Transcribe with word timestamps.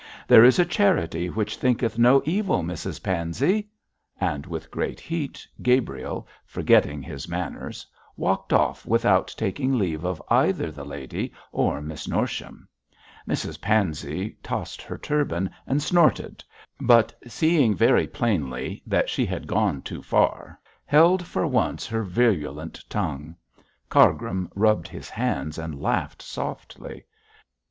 There 0.27 0.43
is 0.43 0.57
a 0.57 0.65
charity 0.65 1.29
which 1.29 1.57
thinketh 1.57 1.99
no 1.99 2.23
evil, 2.25 2.63
Mrs 2.63 3.03
Pansey,' 3.03 3.69
and 4.19 4.47
with 4.47 4.71
great 4.71 4.99
heat 4.99 5.47
Gabriel, 5.61 6.27
forgetting 6.43 7.03
his 7.03 7.27
manners, 7.27 7.85
walked 8.17 8.51
off 8.51 8.83
without 8.83 9.31
taking 9.37 9.77
leave 9.77 10.03
of 10.03 10.19
either 10.27 10.71
the 10.71 10.85
lady 10.85 11.31
or 11.51 11.81
Miss 11.83 12.07
Norsham. 12.07 12.67
Mrs 13.27 13.61
Pansey 13.61 14.35
tossed 14.41 14.81
her 14.81 14.97
turban 14.97 15.51
and 15.67 15.83
snorted, 15.83 16.43
but 16.79 17.13
seeing 17.27 17.75
very 17.75 18.07
plainly 18.07 18.81
that 18.87 19.07
she 19.07 19.23
had 19.23 19.45
gone 19.45 19.83
too 19.83 20.01
far, 20.01 20.59
held 20.83 21.27
for 21.27 21.45
once 21.45 21.85
her 21.85 22.01
virulent 22.01 22.83
tongue. 22.89 23.35
Cargrim 23.87 24.49
rubbed 24.55 24.87
his 24.87 25.11
hands 25.11 25.59
and 25.59 25.79
laughed 25.79 26.23
softly. 26.23 27.03